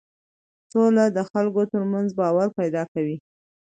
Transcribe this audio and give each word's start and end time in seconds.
سوله 0.71 1.05
د 1.17 1.19
خلکو 1.31 1.61
ترمنځ 1.71 2.09
باور 2.19 2.47
پیدا 2.59 2.83
کوي 2.93 3.17